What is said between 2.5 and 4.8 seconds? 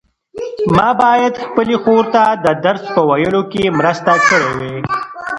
درس په ویلو کې مرسته کړې وای.